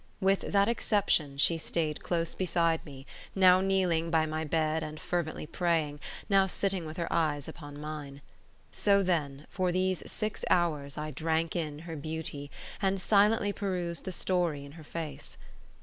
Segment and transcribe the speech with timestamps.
[0.19, 3.05] With that exception, she stayed close beside me,
[3.35, 8.21] now kneeling by my bed and fervently praying, now sitting with her eyes upon mine.
[8.71, 12.49] So then, for these six hours I drank in her beauty,
[12.81, 15.37] and silently perused the story in her face.